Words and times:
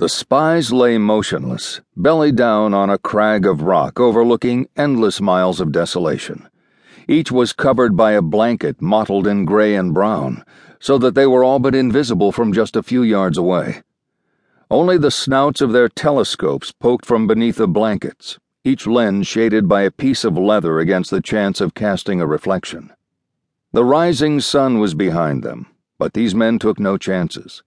The 0.00 0.08
spies 0.08 0.72
lay 0.72 0.96
motionless, 0.96 1.82
belly 1.94 2.32
down 2.32 2.72
on 2.72 2.88
a 2.88 2.96
crag 2.96 3.44
of 3.44 3.60
rock 3.60 4.00
overlooking 4.00 4.66
endless 4.74 5.20
miles 5.20 5.60
of 5.60 5.72
desolation. 5.72 6.48
Each 7.06 7.30
was 7.30 7.52
covered 7.52 7.98
by 7.98 8.12
a 8.12 8.22
blanket 8.22 8.80
mottled 8.80 9.26
in 9.26 9.44
gray 9.44 9.74
and 9.74 9.92
brown, 9.92 10.42
so 10.78 10.96
that 10.96 11.14
they 11.14 11.26
were 11.26 11.44
all 11.44 11.58
but 11.58 11.74
invisible 11.74 12.32
from 12.32 12.54
just 12.54 12.76
a 12.76 12.82
few 12.82 13.02
yards 13.02 13.36
away. 13.36 13.82
Only 14.70 14.96
the 14.96 15.10
snouts 15.10 15.60
of 15.60 15.72
their 15.72 15.90
telescopes 15.90 16.72
poked 16.72 17.04
from 17.04 17.26
beneath 17.26 17.56
the 17.56 17.68
blankets, 17.68 18.38
each 18.64 18.86
lens 18.86 19.26
shaded 19.26 19.68
by 19.68 19.82
a 19.82 19.90
piece 19.90 20.24
of 20.24 20.38
leather 20.38 20.78
against 20.78 21.10
the 21.10 21.20
chance 21.20 21.60
of 21.60 21.74
casting 21.74 22.22
a 22.22 22.26
reflection. 22.26 22.90
The 23.74 23.84
rising 23.84 24.40
sun 24.40 24.78
was 24.78 24.94
behind 24.94 25.42
them, 25.42 25.66
but 25.98 26.14
these 26.14 26.34
men 26.34 26.58
took 26.58 26.80
no 26.80 26.96
chances. 26.96 27.62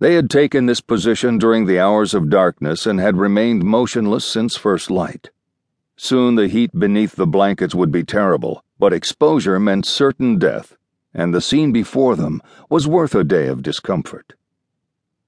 They 0.00 0.14
had 0.14 0.30
taken 0.30 0.64
this 0.64 0.80
position 0.80 1.36
during 1.36 1.66
the 1.66 1.78
hours 1.78 2.14
of 2.14 2.30
darkness 2.30 2.86
and 2.86 2.98
had 2.98 3.18
remained 3.18 3.64
motionless 3.64 4.24
since 4.24 4.56
first 4.56 4.90
light. 4.90 5.28
Soon 5.94 6.36
the 6.36 6.48
heat 6.48 6.70
beneath 6.72 7.16
the 7.16 7.26
blankets 7.26 7.74
would 7.74 7.92
be 7.92 8.02
terrible, 8.02 8.64
but 8.78 8.94
exposure 8.94 9.60
meant 9.60 9.84
certain 9.84 10.38
death, 10.38 10.74
and 11.12 11.34
the 11.34 11.42
scene 11.42 11.70
before 11.70 12.16
them 12.16 12.40
was 12.70 12.88
worth 12.88 13.14
a 13.14 13.22
day 13.22 13.46
of 13.46 13.62
discomfort. 13.62 14.32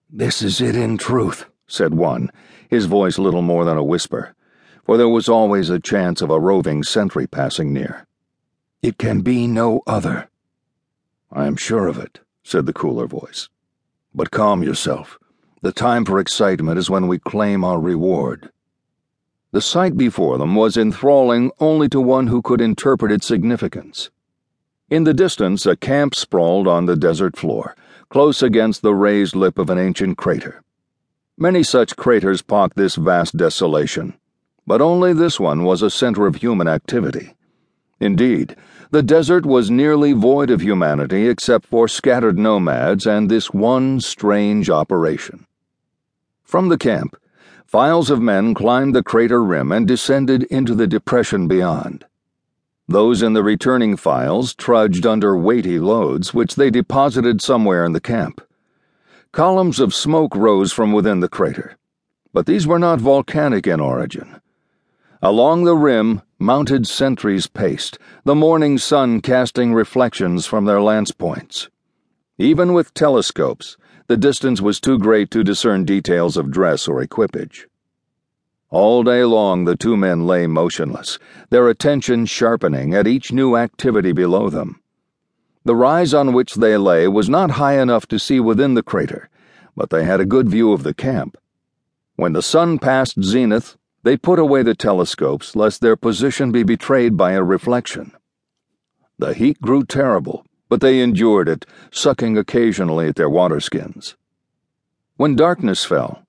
This 0.08 0.40
is 0.40 0.62
it 0.62 0.74
in 0.74 0.96
truth, 0.96 1.44
said 1.66 1.92
one, 1.92 2.30
his 2.70 2.86
voice 2.86 3.18
little 3.18 3.42
more 3.42 3.66
than 3.66 3.76
a 3.76 3.84
whisper, 3.84 4.34
for 4.86 4.96
there 4.96 5.06
was 5.06 5.28
always 5.28 5.68
a 5.68 5.80
chance 5.80 6.22
of 6.22 6.30
a 6.30 6.40
roving 6.40 6.82
sentry 6.82 7.26
passing 7.26 7.74
near. 7.74 8.06
It 8.80 8.96
can 8.96 9.20
be 9.20 9.46
no 9.46 9.82
other. 9.86 10.30
I 11.30 11.46
am 11.46 11.56
sure 11.56 11.88
of 11.88 11.98
it, 11.98 12.20
said 12.42 12.64
the 12.64 12.72
cooler 12.72 13.06
voice. 13.06 13.50
But 14.14 14.30
calm 14.30 14.62
yourself. 14.62 15.18
The 15.62 15.72
time 15.72 16.04
for 16.04 16.18
excitement 16.18 16.78
is 16.78 16.90
when 16.90 17.08
we 17.08 17.18
claim 17.18 17.64
our 17.64 17.80
reward. 17.80 18.50
The 19.52 19.60
sight 19.60 19.96
before 19.96 20.38
them 20.38 20.54
was 20.54 20.76
enthralling 20.76 21.50
only 21.60 21.88
to 21.90 22.00
one 22.00 22.26
who 22.26 22.42
could 22.42 22.60
interpret 22.60 23.12
its 23.12 23.26
significance. 23.26 24.10
In 24.90 25.04
the 25.04 25.14
distance, 25.14 25.64
a 25.64 25.76
camp 25.76 26.14
sprawled 26.14 26.68
on 26.68 26.86
the 26.86 26.96
desert 26.96 27.36
floor, 27.36 27.74
close 28.10 28.42
against 28.42 28.82
the 28.82 28.94
raised 28.94 29.34
lip 29.34 29.58
of 29.58 29.70
an 29.70 29.78
ancient 29.78 30.18
crater. 30.18 30.62
Many 31.38 31.62
such 31.62 31.96
craters 31.96 32.42
pocked 32.42 32.76
this 32.76 32.96
vast 32.96 33.36
desolation, 33.36 34.14
but 34.66 34.82
only 34.82 35.12
this 35.12 35.40
one 35.40 35.64
was 35.64 35.80
a 35.80 35.90
center 35.90 36.26
of 36.26 36.36
human 36.36 36.68
activity. 36.68 37.34
Indeed, 38.00 38.56
the 38.92 39.02
desert 39.02 39.46
was 39.46 39.70
nearly 39.70 40.12
void 40.12 40.50
of 40.50 40.60
humanity 40.60 41.26
except 41.26 41.66
for 41.66 41.88
scattered 41.88 42.38
nomads 42.38 43.06
and 43.06 43.30
this 43.30 43.50
one 43.50 43.98
strange 43.98 44.68
operation. 44.68 45.46
From 46.44 46.68
the 46.68 46.76
camp, 46.76 47.16
files 47.64 48.10
of 48.10 48.20
men 48.20 48.52
climbed 48.52 48.94
the 48.94 49.02
crater 49.02 49.42
rim 49.42 49.72
and 49.72 49.88
descended 49.88 50.42
into 50.44 50.74
the 50.74 50.86
depression 50.86 51.48
beyond. 51.48 52.04
Those 52.86 53.22
in 53.22 53.32
the 53.32 53.42
returning 53.42 53.96
files 53.96 54.54
trudged 54.54 55.06
under 55.06 55.38
weighty 55.38 55.78
loads, 55.78 56.34
which 56.34 56.56
they 56.56 56.68
deposited 56.68 57.40
somewhere 57.40 57.86
in 57.86 57.94
the 57.94 58.00
camp. 58.00 58.42
Columns 59.32 59.80
of 59.80 59.94
smoke 59.94 60.36
rose 60.36 60.70
from 60.70 60.92
within 60.92 61.20
the 61.20 61.30
crater, 61.30 61.78
but 62.34 62.44
these 62.44 62.66
were 62.66 62.78
not 62.78 63.00
volcanic 63.00 63.66
in 63.66 63.80
origin. 63.80 64.42
Along 65.22 65.64
the 65.64 65.76
rim, 65.76 66.20
mounted 66.42 66.88
sentries 66.88 67.46
paced, 67.46 67.98
the 68.24 68.34
morning 68.34 68.76
sun 68.76 69.20
casting 69.20 69.72
reflections 69.72 70.44
from 70.44 70.64
their 70.64 70.82
lance 70.82 71.12
points. 71.12 71.70
Even 72.36 72.72
with 72.72 72.92
telescopes, 72.94 73.76
the 74.08 74.16
distance 74.16 74.60
was 74.60 74.80
too 74.80 74.98
great 74.98 75.30
to 75.30 75.44
discern 75.44 75.84
details 75.84 76.36
of 76.36 76.50
dress 76.50 76.88
or 76.88 77.00
equipage. 77.00 77.68
All 78.70 79.04
day 79.04 79.22
long, 79.22 79.66
the 79.66 79.76
two 79.76 79.96
men 79.96 80.26
lay 80.26 80.48
motionless, 80.48 81.20
their 81.50 81.68
attention 81.68 82.26
sharpening 82.26 82.92
at 82.92 83.06
each 83.06 83.30
new 83.30 83.56
activity 83.56 84.10
below 84.10 84.50
them. 84.50 84.80
The 85.64 85.76
rise 85.76 86.12
on 86.12 86.32
which 86.32 86.56
they 86.56 86.76
lay 86.76 87.06
was 87.06 87.28
not 87.28 87.52
high 87.52 87.80
enough 87.80 88.08
to 88.08 88.18
see 88.18 88.40
within 88.40 88.74
the 88.74 88.82
crater, 88.82 89.30
but 89.76 89.90
they 89.90 90.02
had 90.02 90.20
a 90.20 90.26
good 90.26 90.48
view 90.48 90.72
of 90.72 90.82
the 90.82 90.94
camp. 90.94 91.36
When 92.16 92.32
the 92.32 92.42
sun 92.42 92.80
passed 92.80 93.22
zenith, 93.22 93.76
they 94.02 94.16
put 94.16 94.38
away 94.38 94.62
the 94.62 94.74
telescopes 94.74 95.54
lest 95.54 95.80
their 95.80 95.96
position 95.96 96.50
be 96.50 96.62
betrayed 96.62 97.16
by 97.16 97.32
a 97.32 97.42
reflection. 97.42 98.12
The 99.18 99.34
heat 99.34 99.60
grew 99.60 99.84
terrible, 99.84 100.44
but 100.68 100.80
they 100.80 101.00
endured 101.00 101.48
it, 101.48 101.66
sucking 101.90 102.36
occasionally 102.36 103.08
at 103.08 103.16
their 103.16 103.30
waterskins. 103.30 104.14
When 105.16 105.36
darkness 105.36 105.84
fell, 105.84 106.24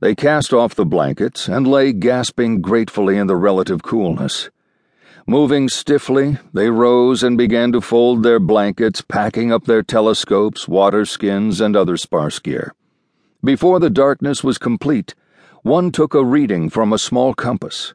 they 0.00 0.14
cast 0.14 0.52
off 0.52 0.74
the 0.74 0.84
blankets 0.84 1.48
and 1.48 1.66
lay 1.66 1.92
gasping 1.92 2.60
gratefully 2.60 3.16
in 3.16 3.26
the 3.26 3.36
relative 3.36 3.82
coolness. 3.82 4.50
Moving 5.26 5.70
stiffly, 5.70 6.36
they 6.52 6.68
rose 6.68 7.22
and 7.22 7.38
began 7.38 7.72
to 7.72 7.80
fold 7.80 8.22
their 8.22 8.38
blankets, 8.38 9.00
packing 9.00 9.50
up 9.50 9.64
their 9.64 9.82
telescopes, 9.82 10.66
waterskins, 10.66 11.64
and 11.64 11.74
other 11.74 11.96
sparse 11.96 12.38
gear. 12.38 12.74
Before 13.42 13.80
the 13.80 13.88
darkness 13.88 14.44
was 14.44 14.58
complete, 14.58 15.14
one 15.64 15.90
took 15.90 16.12
a 16.12 16.22
reading 16.22 16.68
from 16.68 16.92
a 16.92 16.98
small 16.98 17.32
compass. 17.32 17.94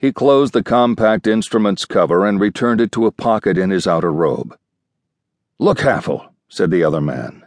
He 0.00 0.12
closed 0.12 0.54
the 0.54 0.62
compact 0.62 1.26
instrument's 1.26 1.84
cover 1.84 2.26
and 2.26 2.40
returned 2.40 2.80
it 2.80 2.90
to 2.92 3.04
a 3.04 3.12
pocket 3.12 3.58
in 3.58 3.68
his 3.68 3.86
outer 3.86 4.10
robe. 4.10 4.56
Look, 5.58 5.80
Haffel, 5.80 6.26
said 6.48 6.70
the 6.70 6.82
other 6.82 7.02
man. 7.02 7.44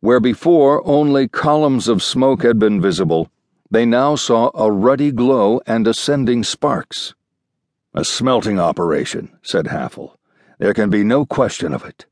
Where 0.00 0.20
before 0.20 0.82
only 0.88 1.28
columns 1.28 1.86
of 1.86 2.02
smoke 2.02 2.42
had 2.44 2.58
been 2.58 2.80
visible, 2.80 3.30
they 3.70 3.84
now 3.84 4.16
saw 4.16 4.50
a 4.54 4.72
ruddy 4.72 5.12
glow 5.12 5.60
and 5.66 5.86
ascending 5.86 6.42
sparks. 6.42 7.14
A 7.92 8.06
smelting 8.06 8.58
operation, 8.58 9.36
said 9.42 9.66
Haffel. 9.66 10.18
There 10.58 10.72
can 10.72 10.88
be 10.88 11.04
no 11.04 11.26
question 11.26 11.74
of 11.74 11.84
it. 11.84 12.06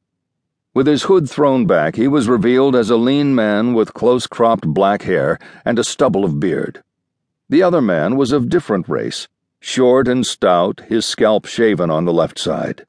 With 0.73 0.87
his 0.87 1.05
hood 1.05 1.29
thrown 1.29 1.67
back, 1.67 1.97
he 1.97 2.07
was 2.07 2.29
revealed 2.29 2.77
as 2.77 2.91
a 2.91 2.97
lean 2.97 3.35
man 3.35 3.75
with 3.75 3.93
close 3.93 4.29
cropped 4.29 4.67
black 4.69 5.03
hair 5.03 5.37
and 5.65 5.79
a 5.79 5.85
stubble 5.85 6.25
of 6.25 6.39
beard. 6.39 6.83
The 7.49 7.63
other 7.63 7.83
man 7.83 8.17
was 8.17 8.31
of 8.31 8.49
different 8.49 8.89
race, 8.89 9.27
short 9.59 10.07
and 10.07 10.25
stout, 10.25 10.83
his 10.89 11.05
scalp 11.05 11.47
shaven 11.47 11.91
on 11.91 12.05
the 12.05 12.13
left 12.13 12.39
side. 12.39 12.87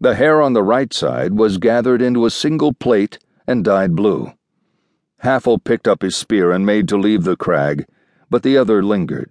The 0.00 0.16
hair 0.16 0.42
on 0.42 0.54
the 0.54 0.64
right 0.64 0.92
side 0.92 1.34
was 1.34 1.58
gathered 1.58 2.02
into 2.02 2.26
a 2.26 2.30
single 2.30 2.72
plait 2.72 3.20
and 3.46 3.64
dyed 3.64 3.94
blue. 3.94 4.32
Haffel 5.18 5.58
picked 5.58 5.86
up 5.86 6.02
his 6.02 6.16
spear 6.16 6.50
and 6.50 6.66
made 6.66 6.88
to 6.88 6.96
leave 6.96 7.22
the 7.22 7.36
crag, 7.36 7.86
but 8.28 8.42
the 8.42 8.56
other 8.56 8.82
lingered. 8.82 9.30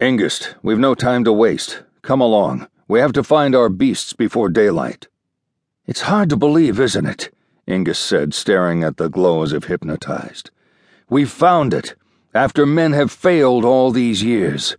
Ingist, 0.00 0.54
we've 0.62 0.78
no 0.78 0.94
time 0.94 1.24
to 1.24 1.32
waste. 1.32 1.82
Come 2.00 2.22
along. 2.22 2.68
We 2.88 3.00
have 3.00 3.12
to 3.12 3.24
find 3.24 3.54
our 3.54 3.68
beasts 3.68 4.14
before 4.14 4.48
daylight. 4.48 5.08
It's 5.86 6.02
hard 6.02 6.30
to 6.30 6.36
believe, 6.36 6.80
isn't 6.80 7.06
it? 7.06 7.30
Ingus 7.68 7.96
said, 7.96 8.34
staring 8.34 8.82
at 8.82 8.96
the 8.96 9.08
glow 9.08 9.42
as 9.42 9.52
if 9.52 9.64
hypnotized. 9.64 10.50
We've 11.08 11.30
found 11.30 11.72
it, 11.72 11.94
after 12.34 12.66
men 12.66 12.92
have 12.92 13.12
failed 13.12 13.64
all 13.64 13.92
these 13.92 14.22
years. 14.22 14.76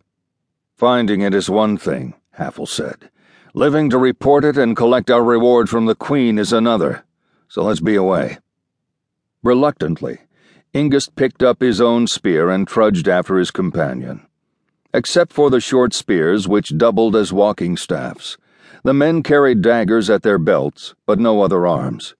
Finding 0.75 1.21
it 1.21 1.33
is 1.33 1.49
one 1.49 1.77
thing, 1.77 2.13
Haffel 2.31 2.67
said. 2.67 3.09
Living 3.53 3.89
to 3.89 3.97
report 3.97 4.43
it 4.43 4.57
and 4.57 4.75
collect 4.75 5.09
our 5.09 5.23
reward 5.23 5.69
from 5.69 5.85
the 5.85 5.95
Queen 5.95 6.37
is 6.37 6.51
another. 6.51 7.05
So 7.47 7.63
let's 7.63 7.79
be 7.79 7.95
away. 7.95 8.39
Reluctantly, 9.41 10.19
Ingus 10.73 11.07
picked 11.15 11.41
up 11.41 11.61
his 11.61 11.79
own 11.79 12.07
spear 12.07 12.49
and 12.49 12.67
trudged 12.67 13.07
after 13.07 13.37
his 13.37 13.49
companion. 13.49 14.27
Except 14.93 15.31
for 15.31 15.49
the 15.49 15.61
short 15.61 15.93
spears 15.93 16.47
which 16.47 16.77
doubled 16.77 17.15
as 17.15 17.31
walking 17.31 17.77
staffs, 17.77 18.37
the 18.83 18.93
men 18.93 19.23
carried 19.23 19.61
daggers 19.61 20.09
at 20.09 20.23
their 20.23 20.37
belts, 20.37 20.95
but 21.05 21.19
no 21.19 21.41
other 21.41 21.65
arms. 21.65 22.15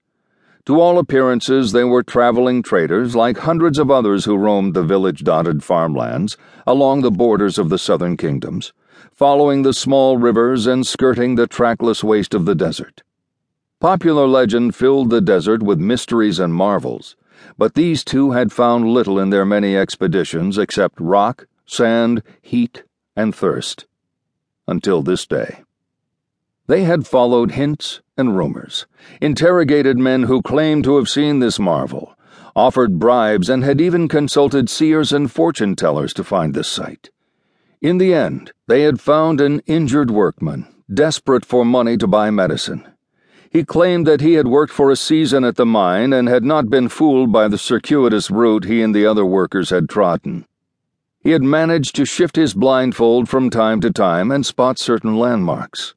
To 0.66 0.82
all 0.82 1.00
appearances, 1.00 1.72
they 1.72 1.86
were 1.86 2.04
traveling 2.04 2.62
traders 2.62 3.16
like 3.16 3.38
hundreds 3.38 3.80
of 3.80 3.90
others 3.90 4.26
who 4.26 4.36
roamed 4.36 4.74
the 4.74 4.84
village 4.84 5.24
dotted 5.24 5.64
farmlands 5.64 6.36
along 6.66 7.02
the 7.02 7.12
borders 7.12 7.58
of 7.58 7.70
the 7.70 7.78
southern 7.78 8.18
kingdoms, 8.18 8.74
following 9.14 9.62
the 9.62 9.74
small 9.74 10.18
rivers 10.18 10.68
and 10.68 10.86
skirting 10.86 11.36
the 11.36 11.48
trackless 11.48 12.04
waste 12.04 12.34
of 12.34 12.44
the 12.44 12.54
desert. 12.54 13.02
Popular 13.80 14.28
legend 14.28 14.76
filled 14.76 15.10
the 15.10 15.22
desert 15.22 15.64
with 15.64 15.80
mysteries 15.80 16.38
and 16.38 16.54
marvels, 16.54 17.16
but 17.58 17.76
these 17.76 18.04
two 18.04 18.32
had 18.32 18.52
found 18.52 18.88
little 18.88 19.20
in 19.20 19.30
their 19.30 19.46
many 19.46 19.78
expeditions 19.78 20.58
except 20.58 21.00
rock, 21.00 21.48
sand, 21.66 22.24
heat, 22.42 22.84
and 23.16 23.34
thirst. 23.34 23.86
Until 24.68 25.02
this 25.02 25.26
day. 25.26 25.64
They 26.68 26.84
had 26.84 27.08
followed 27.08 27.52
hints 27.52 28.02
and 28.18 28.36
rumors, 28.36 28.88
interrogated 29.22 29.98
men 29.98 30.24
who 30.24 30.42
claimed 30.42 30.84
to 30.84 30.98
have 30.98 31.08
seen 31.08 31.40
this 31.40 31.60
marvel, 31.60 32.14
offered 32.58 33.00
bribes, 33.00 33.50
and 33.50 33.64
had 33.64 33.80
even 33.80 34.10
consulted 34.10 34.70
seers 34.70 35.14
and 35.14 35.32
fortune 35.32 35.78
tellers 35.78 36.14
to 36.16 36.26
find 36.26 36.54
this 36.54 36.68
site. 36.68 37.10
In 37.82 38.00
the 38.00 38.14
end, 38.14 38.52
they 38.68 38.82
had 38.82 39.00
found 39.00 39.40
an 39.40 39.62
injured 39.66 40.12
workman, 40.12 40.68
desperate 40.94 41.46
for 41.46 41.64
money 41.64 41.96
to 41.96 42.08
buy 42.08 42.32
medicine. 42.32 42.86
He 43.50 43.64
claimed 43.64 44.06
that 44.06 44.20
he 44.20 44.34
had 44.34 44.50
worked 44.50 44.74
for 44.74 44.92
a 44.92 44.98
season 44.98 45.46
at 45.46 45.56
the 45.56 45.66
mine 45.66 46.12
and 46.12 46.28
had 46.28 46.44
not 46.44 46.70
been 46.70 46.90
fooled 46.90 47.32
by 47.32 47.48
the 47.48 47.58
circuitous 47.58 48.30
route 48.30 48.66
he 48.66 48.82
and 48.82 48.94
the 48.94 49.06
other 49.06 49.26
workers 49.26 49.70
had 49.70 49.88
trodden. 49.88 50.46
He 51.22 51.32
had 51.32 51.44
managed 51.44 51.96
to 51.96 52.06
shift 52.06 52.36
his 52.36 52.54
blindfold 52.54 53.30
from 53.30 53.50
time 53.50 53.80
to 53.82 53.92
time 53.92 54.32
and 54.32 54.46
spot 54.46 54.78
certain 54.78 55.18
landmarks. 55.18 55.94